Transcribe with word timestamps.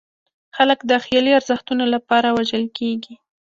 خلک 0.55 0.79
د 0.89 0.91
خیالي 1.03 1.31
ارزښتونو 1.39 1.85
لپاره 1.93 2.27
وژل 2.37 2.65
کېږي. 2.77 3.15